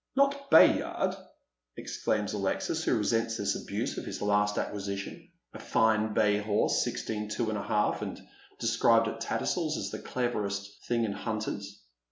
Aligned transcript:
"Not 0.15 0.49
Bayard?" 0.49 1.15
exclaims 1.77 2.33
Alexis, 2.33 2.83
who 2.85 2.97
resents 2.97 3.37
this 3.37 3.55
abuse 3.55 3.99
of 3.99 4.05
hia 4.07 4.25
last 4.27 4.57
acquisition, 4.57 5.29
a 5.53 5.59
fine 5.59 6.15
bay 6.15 6.39
horse, 6.39 6.83
sixteen 6.83 7.29
two 7.29 7.49
and 7.49 7.57
a 7.59 7.61
half, 7.61 8.01
and 8.01 8.19
described 8.59 9.07
at 9.07 9.21
Tattersall's 9.21 9.77
as 9.77 9.91
the 9.91 9.99
cleverest 9.99 10.83
thing 10.87 11.03
in 11.03 11.11
hunters. 11.11 11.83